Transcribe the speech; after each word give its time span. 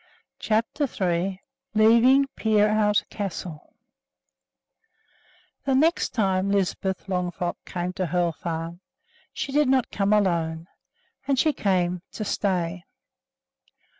CHAPTER 0.39 0.85
III 0.89 1.43
LEAVING 1.75 2.25
PEEROUT 2.35 3.03
CASTLE 3.11 3.71
The 5.65 5.75
next 5.75 6.09
time 6.15 6.49
Lisbeth 6.49 7.05
Longfrock 7.07 7.57
came 7.67 7.93
to 7.93 8.07
Hoel 8.07 8.31
Farm, 8.31 8.79
she 9.31 9.51
did 9.51 9.69
not 9.69 9.91
come 9.91 10.11
alone; 10.11 10.65
and 11.27 11.37
she 11.37 11.53
came 11.53 12.01
to 12.13 12.25
stay! 12.25 12.83